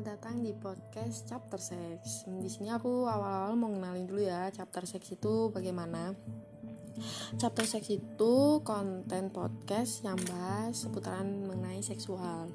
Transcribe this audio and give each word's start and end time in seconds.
Selamat 0.00 0.16
datang 0.16 0.40
di 0.40 0.56
podcast 0.56 1.28
Chapter 1.28 1.60
Sex. 1.60 2.24
Di 2.24 2.48
sini 2.48 2.72
aku 2.72 3.04
awal-awal 3.04 3.52
mau 3.52 3.68
kenalin 3.68 4.08
dulu 4.08 4.24
ya 4.24 4.48
Chapter 4.48 4.88
Sex 4.88 5.12
itu 5.12 5.52
bagaimana. 5.52 6.16
Chapter 7.36 7.68
Sex 7.68 7.84
itu 7.92 8.64
konten 8.64 9.28
podcast 9.28 10.00
yang 10.00 10.16
bahas 10.24 10.88
seputaran 10.88 11.44
mengenai 11.44 11.84
seksual 11.84 12.48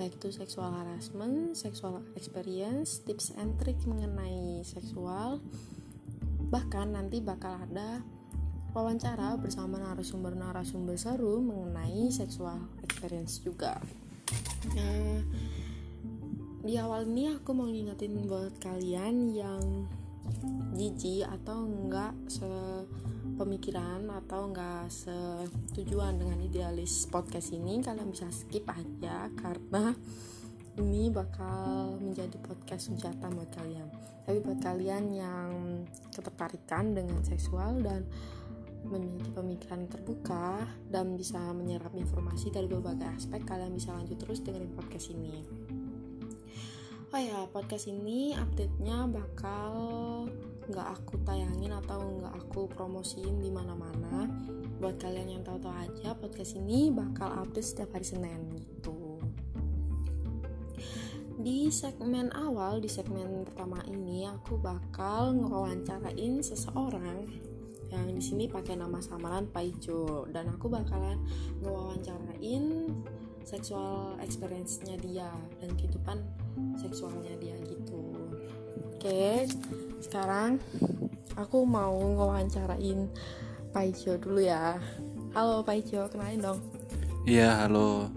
baik 0.00 0.16
itu 0.16 0.40
seksual 0.40 0.72
harassment, 0.72 1.52
seksual 1.52 2.00
experience, 2.16 3.04
tips 3.04 3.28
and 3.36 3.60
trick 3.60 3.76
mengenai 3.84 4.64
seksual. 4.64 5.44
Bahkan 6.48 6.96
nanti 6.96 7.20
bakal 7.20 7.60
ada 7.60 8.00
wawancara 8.72 9.36
bersama 9.36 9.76
narasumber-narasumber 9.84 10.96
seru 10.96 11.44
mengenai 11.44 12.08
seksual 12.08 12.72
experience 12.80 13.44
juga. 13.44 13.84
Nah, 14.72 15.20
di 16.66 16.74
awal 16.82 17.06
ini 17.06 17.30
aku 17.30 17.54
mau 17.54 17.70
ngingetin 17.70 18.26
buat 18.26 18.58
kalian 18.58 19.30
yang 19.30 19.86
jijik 20.74 21.22
atau 21.22 21.62
enggak 21.62 22.10
sepemikiran 22.26 24.10
atau 24.10 24.50
enggak 24.50 24.90
setujuan 24.90 26.18
dengan 26.18 26.42
idealis 26.42 27.06
podcast 27.06 27.54
ini 27.54 27.78
kalian 27.86 28.10
bisa 28.10 28.26
skip 28.34 28.66
aja 28.66 29.30
karena 29.38 29.94
ini 30.82 31.06
bakal 31.14 32.02
menjadi 32.02 32.34
podcast 32.42 32.90
senjata 32.90 33.30
buat 33.30 33.48
kalian. 33.54 33.86
Tapi 34.26 34.42
buat 34.42 34.58
kalian 34.58 35.14
yang 35.14 35.50
ketertarikan 36.10 36.98
dengan 36.98 37.22
seksual 37.22 37.78
dan 37.78 38.02
memiliki 38.90 39.30
pemikiran 39.30 39.86
terbuka 39.86 40.66
dan 40.90 41.14
bisa 41.14 41.38
menyerap 41.54 41.94
informasi 41.94 42.50
dari 42.50 42.66
berbagai 42.66 43.06
aspek 43.06 43.46
kalian 43.46 43.70
bisa 43.70 43.94
lanjut 43.94 44.18
terus 44.18 44.42
dengerin 44.42 44.74
podcast 44.74 45.14
ini 45.14 45.46
oh 47.14 47.22
ya 47.22 47.46
podcast 47.54 47.86
ini 47.86 48.34
update-nya 48.34 49.06
bakal 49.06 49.70
nggak 50.66 50.88
aku 50.98 51.14
tayangin 51.22 51.70
atau 51.70 52.02
nggak 52.18 52.34
aku 52.34 52.66
promosiin 52.66 53.38
di 53.38 53.50
mana-mana. 53.54 54.26
Buat 54.82 54.98
kalian 54.98 55.38
yang 55.38 55.42
tahu-tahu 55.46 55.70
aja 55.70 56.18
podcast 56.18 56.58
ini 56.58 56.90
bakal 56.90 57.30
update 57.46 57.68
setiap 57.70 57.94
hari 57.94 58.06
Senin 58.06 58.50
gitu. 58.58 59.22
Di 61.38 61.70
segmen 61.70 62.34
awal 62.34 62.82
di 62.82 62.90
segmen 62.90 63.46
pertama 63.46 63.78
ini 63.86 64.26
aku 64.26 64.58
bakal 64.58 65.30
ngewawancarain 65.38 66.42
seseorang 66.42 67.30
yang 67.86 68.10
di 68.10 68.18
sini 68.18 68.50
pakai 68.50 68.74
nama 68.74 68.98
samaran 68.98 69.46
Paijo. 69.46 70.26
Dan 70.26 70.50
aku 70.50 70.66
bakalan 70.66 71.22
ngewawancarain 71.62 72.90
seksual 73.46 74.18
experience-nya 74.18 74.98
dia 74.98 75.30
dan 75.62 75.70
kehidupan 75.78 76.45
seksualnya 76.78 77.34
dia 77.40 77.56
gitu. 77.64 78.14
Oke 78.94 79.48
sekarang 80.00 80.60
aku 81.34 81.64
mau 81.66 81.96
ngewawancarain 81.96 83.10
Paijo 83.74 84.16
dulu 84.16 84.40
ya. 84.40 84.80
Halo 85.36 85.60
Paijo 85.60 86.08
kenalin 86.08 86.40
dong. 86.40 86.60
Iya 87.28 87.66
halo. 87.66 88.08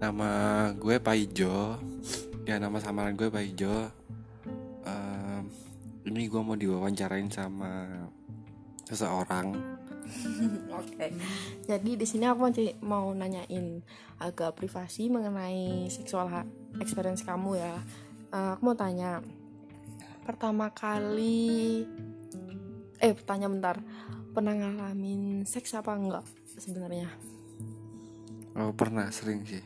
Nama 0.00 0.30
gue 0.76 0.96
Paijo 1.00 1.76
ya 2.46 2.62
nama 2.62 2.78
samaran 2.78 3.18
gue 3.18 3.26
Paijo 3.26 3.90
um, 4.86 5.42
ini 6.06 6.30
gue 6.30 6.38
mau 6.38 6.54
diwawancarain 6.54 7.26
sama 7.26 8.06
seseorang 8.86 9.75
Oke. 10.80 11.06
Jadi 11.66 11.90
di 11.98 12.06
sini 12.06 12.24
aku 12.26 12.46
mau 12.84 13.10
nanyain 13.12 13.82
agak 14.20 14.56
privasi 14.56 15.10
mengenai 15.12 15.90
seksual 15.92 16.28
experience 16.80 17.26
kamu 17.26 17.60
ya. 17.60 17.74
Uh, 18.32 18.56
aku 18.56 18.72
mau 18.72 18.76
tanya. 18.76 19.20
Pertama 20.26 20.70
kali 20.74 21.86
eh 22.98 23.14
tanya 23.24 23.46
bentar. 23.46 23.78
Pernah 24.36 24.52
ngalamin 24.52 25.48
seks 25.48 25.72
apa 25.72 25.96
enggak 25.96 26.26
sebenarnya? 26.60 27.08
Oh, 28.56 28.72
pernah 28.72 29.08
sering 29.12 29.44
sih. 29.44 29.60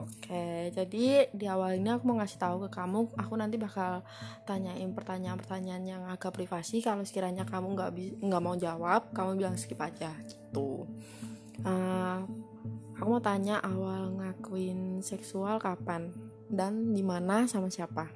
Oke, 0.00 0.72
jadi 0.72 1.28
di 1.28 1.44
awal 1.44 1.76
ini 1.76 1.92
aku 1.92 2.08
mau 2.08 2.16
ngasih 2.16 2.40
tahu 2.40 2.64
ke 2.64 2.68
kamu, 2.72 3.12
aku 3.18 3.34
nanti 3.36 3.60
bakal 3.60 4.00
tanyain 4.48 4.88
pertanyaan-pertanyaan 4.96 5.84
yang 5.84 6.02
agak 6.08 6.32
privasi. 6.32 6.80
Kalau 6.80 7.04
sekiranya 7.04 7.44
kamu 7.44 7.76
nggak 7.76 7.90
nggak 8.24 8.42
mau 8.42 8.56
jawab, 8.56 9.12
kamu 9.12 9.36
bilang 9.36 9.56
skip 9.60 9.76
aja 9.82 10.14
gitu. 10.24 10.88
Uh, 11.60 12.24
aku 12.96 13.08
mau 13.18 13.20
tanya 13.20 13.60
awal 13.60 14.16
ngakuin 14.16 15.04
seksual 15.04 15.60
kapan 15.60 16.08
dan 16.48 16.96
di 16.96 17.04
mana 17.04 17.44
sama 17.44 17.68
siapa? 17.68 18.08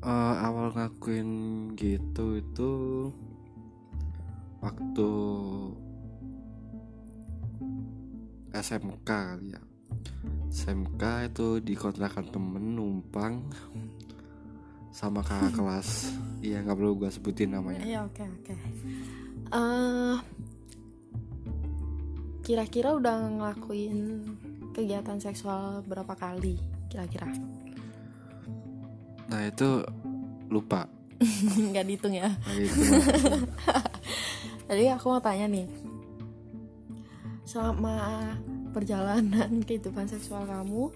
Uh, 0.00 0.34
awal 0.40 0.72
ngakuin 0.72 1.30
gitu 1.76 2.40
itu 2.40 2.70
waktu 4.64 5.10
SMK 8.52 9.08
kali 9.08 9.56
ya 9.56 9.71
SMK 10.52 11.02
itu 11.32 11.58
di 11.64 11.74
kontrakan 11.74 12.28
temen 12.28 12.76
numpang. 12.76 13.42
Sama 14.92 15.24
kakak 15.24 15.56
kelas. 15.56 15.90
Iya 16.42 16.58
nggak 16.58 16.74
perlu 16.74 16.98
gue 16.98 17.06
sebutin 17.06 17.54
namanya. 17.54 17.86
Iya 17.86 18.02
oke 18.02 18.18
okay, 18.18 18.26
oke. 18.26 18.50
Okay. 18.50 18.58
uh, 19.54 20.18
kira-kira 22.42 22.98
udah 22.98 23.30
ngelakuin 23.30 24.26
kegiatan 24.74 25.22
seksual 25.22 25.86
berapa 25.86 26.18
kali 26.18 26.58
kira-kira? 26.90 27.30
Nah 29.30 29.40
itu 29.46 29.86
lupa. 30.50 30.90
Nggak 31.70 31.86
dihitung 31.86 32.18
ya. 32.18 32.34
Jadi 34.66 34.84
aku 34.98 35.14
mau 35.14 35.22
tanya 35.22 35.46
nih 35.46 35.92
selama 37.52 37.94
perjalanan 38.72 39.60
kehidupan 39.68 40.08
seksual 40.08 40.48
kamu 40.48 40.88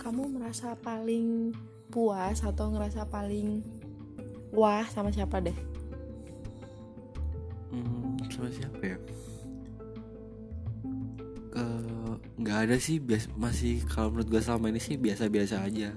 kamu 0.00 0.22
merasa 0.36 0.76
paling 0.80 1.54
puas 1.88 2.42
atau 2.42 2.74
ngerasa 2.74 3.06
paling 3.08 3.62
wah 4.52 4.84
sama 4.90 5.08
siapa 5.14 5.40
deh? 5.40 5.56
Hmm, 7.72 8.18
sama 8.28 8.48
siapa 8.50 8.82
ya? 8.82 8.98
Ke 11.54 11.64
nggak 12.34 12.58
ada 12.68 12.76
sih 12.76 12.98
biasa 12.98 13.30
masih 13.38 13.80
kalau 13.86 14.12
menurut 14.12 14.28
gue 14.28 14.42
selama 14.42 14.68
ini 14.74 14.80
sih 14.82 15.00
biasa-biasa 15.00 15.64
aja. 15.64 15.94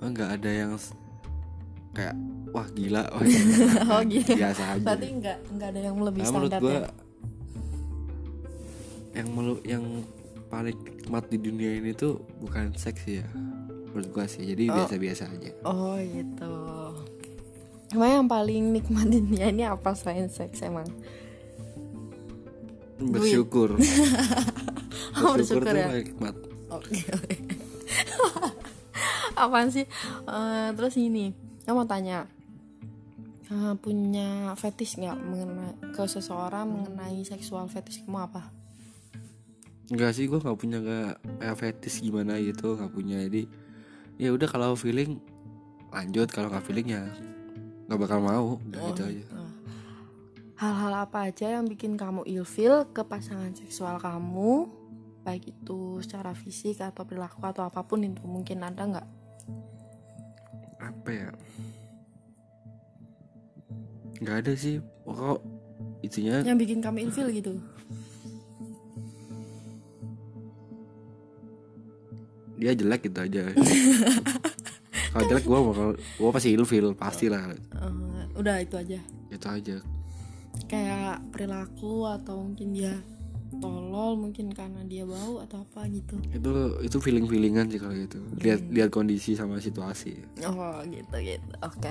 Nggak 0.00 0.30
ada 0.40 0.50
yang 0.50 0.74
kayak 1.94 2.16
wah 2.50 2.66
gila. 2.74 3.06
Wah 3.12 3.22
oh 3.94 4.02
gila. 4.02 4.34
Biasa 4.34 4.62
aja. 4.76 4.84
Berarti 4.84 5.06
nggak 5.20 5.38
nggak 5.54 5.68
ada 5.70 5.80
yang 5.80 5.96
lebih 6.00 6.22
nah, 6.24 6.30
standar 6.32 6.60
menurut 6.60 6.82
ya? 6.88 6.90
Yang 9.20 9.28
melu 9.36 9.56
yang 9.62 9.84
paling 10.50 10.74
nikmat 10.74 11.24
di 11.30 11.38
dunia 11.38 11.78
ini 11.78 11.94
tuh 11.94 12.18
bukan 12.42 12.74
seks 12.74 13.06
ya 13.06 13.26
menurut 13.90 14.08
gua 14.10 14.26
sih. 14.26 14.42
Jadi 14.46 14.70
oh. 14.70 14.74
biasa-biasa 14.80 15.24
aja. 15.30 15.50
Oh 15.66 15.98
gitu. 15.98 16.54
Emang 17.90 18.10
yang 18.22 18.28
paling 18.30 18.70
nikmat 18.70 19.06
di 19.10 19.18
dunia 19.18 19.50
ini 19.50 19.66
apa 19.66 19.94
selain 19.98 20.30
seks 20.30 20.62
emang? 20.62 20.86
Bersyukur. 23.00 23.76
Oh, 25.20 25.34
bersyukur, 25.34 25.64
bersyukur 25.64 25.74
ya? 25.74 26.00
nikmat. 26.06 26.36
Oke 26.70 26.96
okay, 27.02 27.36
apaan 29.42 29.68
sih? 29.72 29.84
Uh, 30.28 30.70
terus 30.76 30.94
ini 30.96 31.34
saya 31.66 31.74
mau 31.74 31.88
tanya. 31.88 32.30
Uh, 33.50 33.74
punya 33.82 34.54
fetish 34.54 35.02
nggak 35.02 35.18
mengenai 35.18 35.74
ke 35.90 36.02
seseorang 36.06 36.70
mengenai 36.70 37.26
seksual 37.26 37.66
fetish 37.66 38.06
kamu 38.06 38.30
apa 38.30 38.59
Enggak 39.90 40.14
sih 40.14 40.30
gue 40.30 40.38
nggak 40.38 40.58
punya 40.58 40.78
gak 40.78 41.18
kayak 41.42 41.56
fetish 41.58 41.98
gimana 42.02 42.38
gitu 42.38 42.78
nggak 42.78 42.92
punya. 42.94 43.18
Jadi 43.26 43.50
ya 44.16 44.30
udah 44.30 44.48
kalau 44.48 44.78
feeling 44.78 45.18
lanjut. 45.90 46.30
Kalau 46.30 46.48
nggak 46.50 46.64
feeling 46.64 46.94
ya 46.94 47.02
nggak 47.90 47.98
bakal 47.98 48.18
mau. 48.22 48.58
Udah 48.62 48.80
oh, 48.80 48.88
gitu 48.94 49.02
aja. 49.06 49.24
oh. 49.34 49.50
hal-hal 50.60 50.92
apa 51.08 51.32
aja 51.32 51.56
yang 51.56 51.64
bikin 51.64 51.96
kamu 51.96 52.22
ilfil 52.28 52.86
ke 52.94 53.02
pasangan 53.02 53.50
seksual 53.58 53.98
kamu? 53.98 54.70
Baik 55.26 55.52
itu 55.52 56.00
secara 56.00 56.32
fisik 56.32 56.80
atau 56.80 57.04
perilaku 57.04 57.42
atau 57.44 57.66
apa 57.66 57.82
pun 57.82 58.00
itu 58.00 58.22
mungkin 58.24 58.62
ada 58.62 58.86
nggak? 58.86 59.08
Apa 60.80 61.10
ya? 61.10 61.30
Nggak 64.22 64.36
ada 64.46 64.52
sih. 64.54 64.78
Pokok 65.02 65.60
itunya 66.00 66.40
yang 66.44 66.56
bikin 66.56 66.80
kamu 66.80 67.08
ilfil 67.08 67.28
gitu 67.32 67.60
dia 72.60 72.76
jelek 72.76 73.08
gitu 73.08 73.24
aja. 73.24 73.42
Kalau 75.16 75.24
jelek 75.26 75.44
gue 75.48 75.58
bakal 75.58 75.88
gue 75.96 76.30
pasti 76.30 76.48
ilfil 76.52 76.92
pasti 76.92 77.26
lah. 77.32 77.56
Uh, 77.72 78.28
udah 78.36 78.60
itu 78.60 78.76
aja. 78.76 79.00
Itu 79.32 79.46
aja. 79.48 79.76
Kayak 80.68 81.24
perilaku 81.32 82.04
atau 82.06 82.44
mungkin 82.44 82.76
dia 82.76 82.94
tolol 83.58 84.14
mungkin 84.14 84.54
karena 84.54 84.86
dia 84.86 85.02
bau 85.02 85.42
atau 85.42 85.66
apa 85.66 85.88
gitu. 85.90 86.14
Itu 86.30 86.78
itu 86.84 86.96
feeling 87.02 87.26
feelingan 87.26 87.72
sih 87.72 87.80
kalau 87.82 87.96
gitu. 87.96 88.22
Lihat 88.38 88.70
lihat 88.70 88.90
kondisi 88.92 89.34
sama 89.34 89.58
situasi. 89.58 90.20
Oh 90.46 90.78
gitu 90.86 91.16
gitu. 91.18 91.50
Oke. 91.64 91.90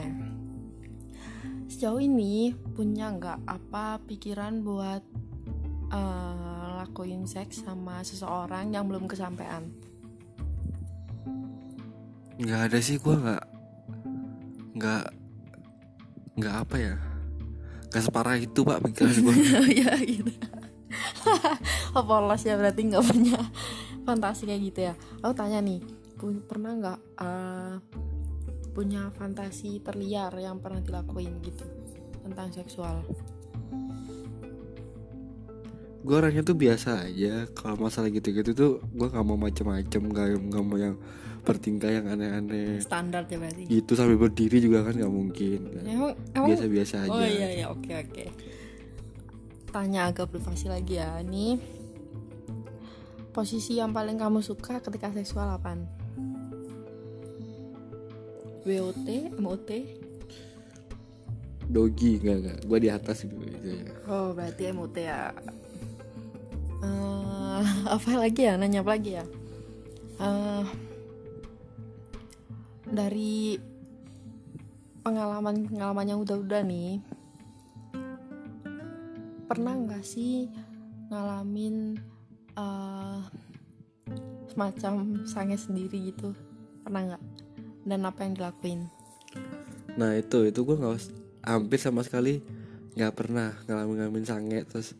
Sejauh 1.68 2.00
ini 2.00 2.56
punya 2.78 3.12
nggak 3.12 3.44
apa 3.44 4.00
pikiran 4.08 4.64
buat 4.64 5.04
eh, 5.92 6.70
lakuin 6.80 7.28
seks 7.28 7.68
sama 7.68 8.00
seseorang 8.08 8.72
yang 8.72 8.88
belum 8.88 9.12
kesampaian 9.12 9.68
nggak 12.40 12.62
ada 12.72 12.80
sih 12.80 12.96
gua 12.96 13.16
nggak 13.20 13.44
nggak 14.80 15.06
nggak 16.40 16.56
apa 16.56 16.76
ya 16.80 16.96
nggak 17.92 18.04
separah 18.06 18.38
itu 18.40 18.60
pak 18.64 18.80
pikiran 18.86 19.16
gua. 19.26 19.34
Ya 19.84 19.94
gitu. 20.00 20.32
Oh, 21.98 22.06
polos 22.06 22.46
ya 22.46 22.54
berarti 22.54 22.86
nggak 22.86 23.02
punya 23.02 23.38
fantasi 24.06 24.46
kayak 24.46 24.62
gitu 24.62 24.80
ya. 24.90 24.94
Aku 25.26 25.34
tanya 25.34 25.58
nih 25.58 25.82
pernah 26.46 26.72
nggak 26.78 27.00
eh, 27.18 27.76
punya 28.78 29.10
fantasi 29.18 29.82
terliar 29.82 30.32
yang 30.38 30.62
pernah 30.62 30.80
dilakuin 30.80 31.42
gitu 31.42 31.66
tentang 32.24 32.54
seksual 32.54 33.02
gue 36.10 36.18
orangnya 36.18 36.42
tuh 36.42 36.58
biasa 36.58 37.06
aja. 37.06 37.46
Kalau 37.54 37.78
masalah 37.78 38.10
gitu-gitu 38.10 38.58
tuh 38.58 38.82
gue 38.82 39.08
nggak 39.14 39.22
mau 39.22 39.38
macem-macem 39.38 40.02
nggak 40.10 40.28
nggak 40.50 40.64
mau 40.66 40.78
yang 40.82 40.98
bertingkah 41.46 41.94
yang 41.94 42.10
aneh-aneh. 42.10 42.82
Standar 42.82 43.30
ya 43.30 43.38
berarti? 43.38 43.70
Gitu 43.70 43.94
sambil 43.94 44.18
berdiri 44.18 44.58
juga 44.58 44.90
kan 44.90 44.98
nggak 44.98 45.14
mungkin. 45.14 45.60
Kan. 45.70 45.86
emang 45.86 46.12
emang 46.34 46.48
biasa-biasa 46.50 46.96
aja. 47.06 47.14
oh 47.14 47.22
iya 47.22 47.48
iya 47.62 47.66
oke 47.70 47.94
oke. 47.94 48.26
Tanya 49.70 50.10
agak 50.10 50.34
privasi 50.34 50.66
lagi 50.66 50.98
ya 50.98 51.22
ini. 51.22 51.62
Posisi 53.30 53.78
yang 53.78 53.94
paling 53.94 54.18
kamu 54.18 54.42
suka 54.42 54.82
ketika 54.82 55.14
seksual 55.14 55.62
apaan? 55.62 55.86
WOT 58.66 59.38
MOT 59.38 59.70
dogi 61.70 62.18
nggak 62.18 62.38
nggak. 62.42 62.58
Gue 62.66 62.80
di 62.82 62.90
atas 62.90 63.22
gitu 63.30 63.38
gitu 63.46 63.78
ya. 63.78 63.86
oh 64.10 64.34
berarti 64.34 64.74
MOT 64.74 64.98
ya 64.98 65.30
Eh, 66.84 67.64
apa 67.96 68.12
lagi 68.16 68.42
ya? 68.48 68.56
Nanya 68.56 68.82
apa 68.82 68.92
lagi 68.96 69.12
ya? 69.20 69.26
Eh, 70.20 70.66
dari 72.90 73.56
pengalaman 75.06 75.70
pengalaman 75.70 76.20
udah-udah 76.20 76.62
nih 76.66 77.00
pernah 79.50 79.74
nggak 79.74 80.06
sih 80.06 80.46
ngalamin 81.10 81.98
eh, 82.58 83.20
semacam 84.52 85.24
sange 85.26 85.58
sendiri 85.58 86.14
gitu? 86.14 86.32
Pernah 86.84 87.16
nggak? 87.16 87.24
Dan 87.88 88.06
apa 88.06 88.20
yang 88.28 88.34
dilakuin? 88.38 88.82
Nah 89.98 90.16
itu 90.16 90.46
itu 90.48 90.60
gue 90.64 90.76
nggak 90.78 90.96
hampir 91.44 91.80
sama 91.80 92.04
sekali 92.04 92.44
nggak 93.00 93.16
pernah 93.16 93.56
ngalamin 93.66 93.96
ngalamin 93.96 94.26
sange 94.28 94.60
terus 94.68 94.94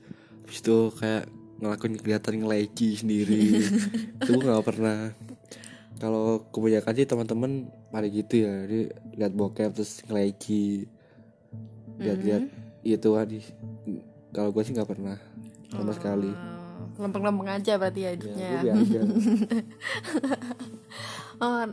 itu 0.50 0.90
kayak 0.98 1.28
ngelakuin 1.60 1.96
kegiatan 2.00 2.36
ngeleci 2.40 3.04
sendiri. 3.04 3.44
Itu 4.24 4.30
gue 4.40 4.48
nggak 4.48 4.68
pernah. 4.68 5.12
Kalau 6.00 6.48
kebanyakan 6.56 6.94
sih 6.96 7.08
teman-teman 7.08 7.52
pada 7.92 8.08
gitu 8.08 8.48
ya 8.48 8.64
jadi 8.64 8.82
lihat 9.20 9.34
bokep 9.36 9.76
terus 9.76 10.00
ngeleci 10.08 10.88
lihat-lihat 12.00 12.48
itu 12.88 13.10
kan 13.12 13.28
kalau 14.32 14.50
gue 14.56 14.64
sih 14.64 14.72
nggak 14.72 14.90
pernah 14.90 15.20
sama 15.68 15.92
sekali. 15.92 16.32
Eh, 16.32 17.04
lempeng-lempeng 17.04 17.50
aja 17.52 17.76
berarti 17.76 18.00
ya 18.08 18.10
ya 18.10 18.16
hidupnya 18.16 18.48
ya. 18.48 18.62
biasa. 18.64 19.00
Oh, 21.40 21.64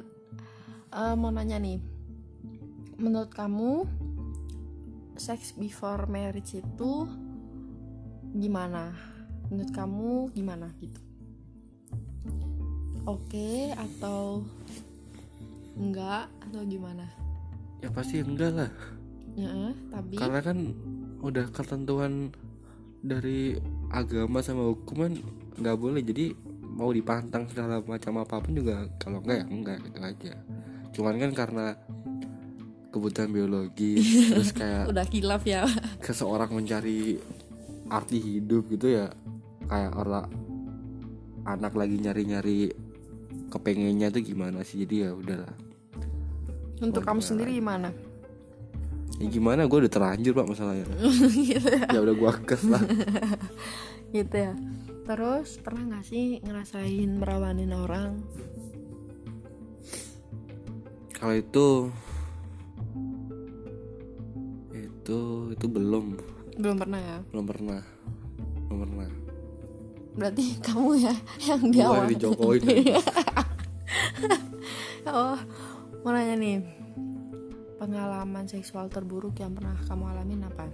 eh, 0.94 1.15
mau 1.19 1.35
nanya 1.35 1.59
nih, 1.59 1.83
menurut 3.03 3.35
kamu 3.35 3.83
sex 5.19 5.59
before 5.59 6.06
marriage 6.06 6.62
itu 6.62 7.11
gimana? 8.31 8.94
Menurut 9.53 9.71
kamu 9.75 10.31
gimana 10.35 10.69
gitu? 10.83 11.01
Oke 13.07 13.71
atau 13.75 14.43
enggak 15.77 16.27
atau 16.43 16.63
gimana? 16.67 17.07
ya 17.87 17.89
pasti 17.93 18.23
enggak 18.23 18.53
lah 18.55 18.73
Ya, 19.37 19.53
tapi 19.93 20.17
karena 20.17 20.41
kan 20.41 20.73
udah 21.21 21.45
ketentuan 21.53 22.33
dari 23.05 23.61
agama 23.93 24.41
sama 24.41 24.73
hukuman 24.73 25.13
nggak 25.61 25.77
boleh 25.77 26.01
jadi 26.01 26.33
mau 26.65 26.89
dipantang 26.89 27.45
segala 27.53 27.85
macam 27.85 28.17
apa 28.25 28.41
pun 28.41 28.57
juga 28.57 28.89
kalau 28.97 29.21
enggak 29.21 29.45
ya 29.45 29.47
enggak 29.53 29.77
gitu 29.85 29.99
aja 30.01 30.35
cuman 30.97 31.15
kan 31.21 31.31
karena 31.37 31.67
kebutuhan 32.97 33.29
biologis 33.29 34.33
terus 34.33 34.57
kayak 34.57 34.89
udah 34.97 35.05
kilaf 35.05 35.45
ya. 35.45 35.69
seseorang 36.01 36.57
mencari 36.57 37.21
arti 37.93 38.17
hidup 38.17 38.73
gitu 38.73 38.89
ya 38.89 39.13
kayak 39.67 39.93
orang 39.95 40.27
anak 41.45 41.73
lagi 41.73 41.97
nyari-nyari 41.97 42.73
kepengennya 43.47 44.11
tuh 44.11 44.23
gimana 44.23 44.63
sih 44.63 44.83
jadi 44.83 45.09
ya 45.09 45.11
udahlah 45.15 45.55
Untuk 46.77 47.03
kamu 47.03 47.21
sendiri 47.21 47.55
gimana? 47.55 47.89
ya 49.17 49.27
gimana 49.27 49.65
gue 49.65 49.79
udah 49.81 49.89
terlanjur 49.89 50.33
pak 50.35 50.45
masalahnya 50.45 50.85
gitu 51.49 51.69
ya. 51.73 51.89
ya 51.89 52.01
udah 52.01 52.15
gue 52.15 52.31
kes 52.45 52.63
lah 52.69 52.83
Gitu 54.07 54.37
ya. 54.39 54.55
Terus 55.03 55.59
pernah 55.59 55.83
nggak 55.83 56.05
sih 56.05 56.39
ngerasain 56.39 57.11
merawanin 57.19 57.75
orang? 57.75 58.23
Kalau 61.11 61.35
itu 61.35 61.91
itu 64.73 65.19
itu 65.53 65.67
belum 65.67 66.17
Belum 66.57 66.77
pernah 66.79 67.01
ya. 67.03 67.19
belum 67.35 67.45
pernah 67.45 67.83
belum 68.71 68.79
pernah. 68.89 69.09
Berarti 70.17 70.45
kamu 70.67 70.91
ya 70.97 71.15
yang 71.45 71.63
di 71.69 71.79
awal. 71.85 71.97
yang 72.03 72.11
dijokoin. 72.17 72.63
oh, 75.13 75.39
mau 76.03 76.11
nanya 76.11 76.35
nih. 76.41 76.59
Pengalaman 77.77 78.49
seksual 78.49 78.89
terburuk 78.89 79.37
yang 79.37 79.53
pernah 79.53 79.77
kamu 79.85 80.05
alamin 80.09 80.49
apa? 80.49 80.65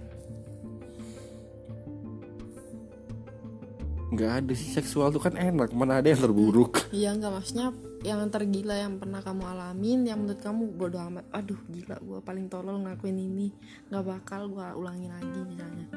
Nggak 4.13 4.31
ada 4.39 4.53
sih 4.55 4.71
seksual 4.71 5.11
tuh 5.11 5.19
kan 5.19 5.35
enak 5.35 5.75
mana 5.75 5.99
ada 5.99 6.07
yang 6.07 6.23
terburuk. 6.23 6.79
Iya 6.95 7.11
nggak 7.17 7.33
maksudnya 7.33 7.75
yang 8.07 8.23
tergila 8.31 8.77
yang 8.77 9.01
pernah 9.01 9.19
kamu 9.19 9.43
alamin 9.43 10.07
yang 10.07 10.23
menurut 10.23 10.39
kamu 10.39 10.63
bodoh 10.79 11.03
amat. 11.11 11.27
Aduh 11.35 11.59
gila 11.67 11.99
gue 11.99 12.19
paling 12.23 12.47
tolol 12.47 12.79
ngelakuin 12.79 13.19
ini 13.19 13.51
nggak 13.91 14.05
bakal 14.07 14.47
gue 14.47 14.67
ulangi 14.79 15.11
lagi 15.11 15.39
misalnya. 15.43 15.87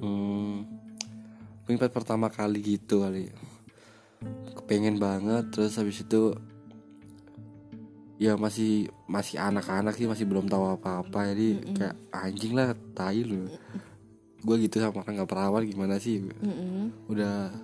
Hmm, 0.00 0.64
mungkin 1.70 1.86
pas 1.86 1.94
pertama 1.94 2.26
kali 2.26 2.58
gitu 2.58 3.06
kali. 3.06 3.30
Kepengen 4.58 4.98
banget 4.98 5.54
terus 5.54 5.78
habis 5.78 6.02
itu 6.02 6.34
ya 8.18 8.34
masih 8.34 8.90
masih 9.06 9.38
anak-anak 9.38 9.94
sih 9.94 10.10
masih 10.10 10.26
belum 10.26 10.50
tahu 10.50 10.74
apa-apa. 10.74 11.30
Jadi 11.30 11.78
kayak 11.78 11.94
anjing 12.10 12.58
lah 12.58 12.74
tai 12.90 13.22
lu. 13.22 13.46
Gue 14.42 14.66
gitu 14.66 14.82
sama 14.82 15.06
orang 15.06 15.22
nggak 15.22 15.30
perawan 15.30 15.62
gimana 15.62 16.02
sih? 16.02 16.18
Mm-mm. 16.26 17.06
udah 17.06 17.54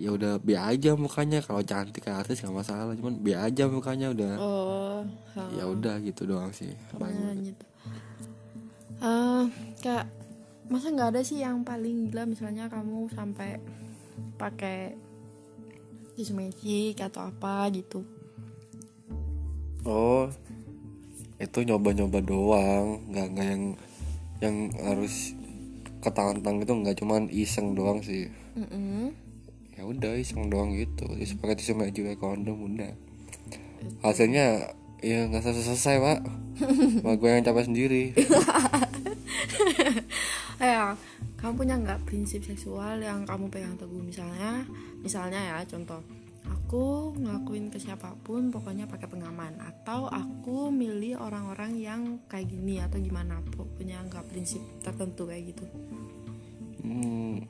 ya 0.00 0.16
udah 0.16 0.40
be 0.40 0.56
aja 0.56 0.96
mukanya. 0.96 1.44
Kalau 1.44 1.60
cantik 1.60 2.08
kayak 2.08 2.24
artis 2.24 2.40
nggak 2.40 2.56
masalah 2.56 2.96
cuman 2.96 3.20
be 3.20 3.36
aja 3.36 3.68
mukanya 3.68 4.08
udah. 4.16 4.32
Oh, 4.40 5.04
ya 5.52 5.68
udah 5.68 6.00
gitu 6.00 6.24
doang 6.24 6.56
sih 6.56 6.72
pernah 6.88 7.36
gitu. 7.36 7.64
Eh, 8.98 9.44
kayak 9.84 10.08
masa 10.68 10.92
nggak 10.92 11.16
ada 11.16 11.22
sih 11.24 11.40
yang 11.40 11.64
paling 11.64 12.12
gila? 12.12 12.28
Misalnya 12.28 12.68
kamu 12.68 13.08
sampai 13.12 13.60
pakai 14.36 14.94
tisu 16.14 16.36
magic 16.36 17.00
atau 17.00 17.30
apa 17.30 17.70
gitu. 17.72 18.02
oh 19.88 20.28
itu 21.40 21.58
nyoba-nyoba 21.64 22.20
doang. 22.20 23.00
Nggak 23.08 23.26
nggak 23.32 23.48
yang 23.48 23.64
yang 24.38 24.56
harus 24.84 25.32
ketantang 26.04 26.62
itu 26.62 26.72
nggak 26.72 26.96
cuman 27.00 27.26
iseng 27.32 27.72
doang 27.74 28.04
sih. 28.04 28.28
Mm-mm. 28.58 29.14
ya 29.78 29.86
udah 29.86 30.18
iseng 30.18 30.50
doang 30.50 30.74
gitu. 30.74 31.06
Terus 31.06 31.38
pakai 31.38 31.56
tisu 31.56 31.78
magic 31.78 32.02
pakai 32.04 32.18
kondom 32.18 32.58
udah. 32.66 32.92
Hasilnya 34.02 34.74
ya 34.98 35.30
nggak 35.30 35.42
selesai 35.46 35.64
selesai 35.72 35.96
pak. 36.02 36.18
Malah 37.06 37.16
gue 37.16 37.28
yang 37.30 37.46
capek 37.46 37.64
sendiri 37.70 38.02
Eh, 40.58 40.90
kamu 41.38 41.52
punya 41.54 41.78
nggak 41.78 42.02
prinsip 42.02 42.42
seksual 42.42 42.98
yang 42.98 43.22
kamu 43.22 43.46
pegang 43.46 43.78
teguh? 43.78 44.02
Misalnya, 44.02 44.66
misalnya 44.98 45.38
ya 45.38 45.58
contoh, 45.62 46.02
aku 46.50 47.14
ngelakuin 47.14 47.70
ke 47.70 47.78
siapa 47.78 48.18
pun 48.26 48.50
pokoknya 48.50 48.90
pakai 48.90 49.06
pengaman. 49.06 49.54
Atau 49.62 50.10
aku 50.10 50.74
milih 50.74 51.22
orang-orang 51.22 51.78
yang 51.78 52.02
kayak 52.26 52.50
gini 52.50 52.82
atau 52.82 52.98
gimana. 52.98 53.38
Punya 53.54 54.02
nggak 54.02 54.26
prinsip 54.26 54.58
tertentu 54.82 55.30
kayak 55.30 55.54
gitu. 55.54 55.64
Hmm, 56.82 57.46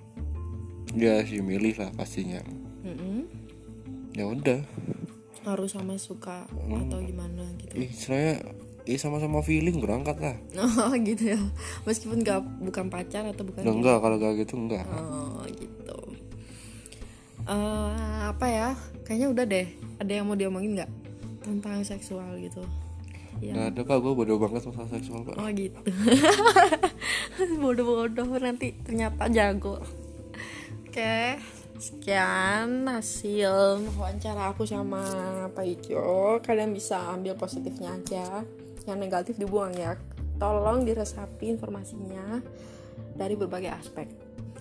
ya 0.93 1.25
sih 1.25 1.41
milih 1.41 1.81
lah 1.81 1.89
pastinya. 1.97 2.45
Mm-mm. 2.85 3.25
ya 4.13 4.25
udah. 4.29 4.61
Harus 5.49 5.73
sama 5.73 5.97
suka 5.97 6.45
atau 6.53 6.99
gimana 7.01 7.49
gitu. 7.57 7.73
Ih 7.73 7.93
saya 7.97 8.43
ih 8.89 8.97
sama-sama 8.97 9.45
feeling 9.45 9.85
berangkat 9.85 10.17
lah. 10.17 10.37
Oh 10.89 10.97
gitu 10.97 11.37
ya. 11.37 11.41
Meskipun 11.85 12.25
gak 12.25 12.41
bukan 12.65 12.89
pacar 12.89 13.29
atau 13.29 13.45
bukan 13.45 13.61
ya, 13.61 13.69
enggak 13.69 13.97
kalau 14.01 14.17
gak 14.17 14.35
gitu 14.41 14.55
enggak 14.57 14.89
oh 14.89 15.45
gitu. 15.53 15.99
Eh, 17.45 18.21
apa 18.33 18.47
ya? 18.49 18.69
Kayaknya 19.05 19.29
udah 19.29 19.45
deh. 19.45 19.67
Ada 20.01 20.13
yang 20.21 20.27
mau 20.29 20.37
diomongin 20.37 20.81
nggak 20.81 20.91
tentang 21.45 21.85
seksual 21.85 22.41
gitu? 22.41 22.65
Ya 23.39 23.55
nggak 23.55 23.69
ada 23.71 23.81
pak 23.87 23.97
gue 24.03 24.13
bodoh 24.19 24.35
banget 24.41 24.67
masalah 24.67 24.91
seksual 24.91 25.23
pak 25.23 25.39
oh 25.39 25.49
gitu. 25.55 25.79
Bodoh-bodoh 27.63 28.27
nanti 28.43 28.75
ternyata 28.83 29.31
jago. 29.31 29.79
Oke 30.89 31.39
sekian 31.79 32.91
hasil 32.91 33.87
wawancara 33.95 34.51
aku 34.51 34.67
sama 34.67 34.99
Pak 35.55 35.63
Ijo 35.63 36.43
kalian 36.43 36.75
bisa 36.75 36.99
ambil 37.15 37.39
positifnya 37.39 37.95
aja 37.95 38.43
yang 38.89 38.99
negatif 38.99 39.37
dibuang 39.37 39.77
ya. 39.77 39.95
Tolong 40.41 40.87
diresapi 40.87 41.53
informasinya 41.53 42.41
dari 43.13 43.35
berbagai 43.37 43.71
aspek. 43.75 44.09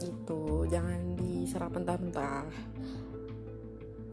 Itu 0.03 0.67
jangan 0.67 1.15
diserap 1.15 1.73
mentah-mentah. 1.73 2.45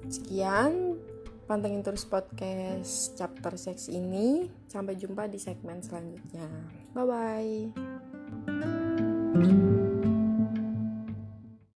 Sekian 0.08 1.00
pantengin 1.44 1.84
terus 1.84 2.06
podcast 2.06 3.16
chapter 3.18 3.56
seks 3.58 3.88
ini. 3.90 4.48
Sampai 4.70 4.94
jumpa 4.96 5.26
di 5.26 5.42
segmen 5.42 5.82
selanjutnya. 5.82 6.48
Bye 6.94 7.72
bye 9.34 9.93